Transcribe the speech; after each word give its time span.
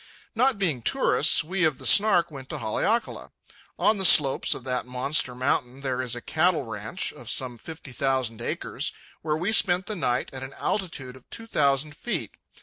Not 0.33 0.57
being 0.57 0.81
tourists, 0.81 1.43
we 1.43 1.63
of 1.63 1.77
the 1.77 1.85
Snark 1.85 2.31
went 2.31 2.49
to 2.49 2.57
Haleakala. 2.57 3.31
On 3.77 3.99
the 3.99 4.03
slopes 4.03 4.55
of 4.55 4.63
that 4.63 4.87
monster 4.87 5.35
mountain 5.35 5.81
there 5.81 6.01
is 6.01 6.15
a 6.15 6.21
cattle 6.21 6.63
ranch 6.63 7.13
of 7.13 7.29
some 7.29 7.59
fifty 7.59 7.91
thousand 7.91 8.41
acres, 8.41 8.91
where 9.21 9.37
we 9.37 9.51
spent 9.51 9.85
the 9.85 9.95
night 9.95 10.31
at 10.33 10.41
an 10.41 10.53
altitude 10.53 11.15
of 11.15 11.29
two 11.29 11.45
thousand 11.45 11.95
feet. 11.95 12.31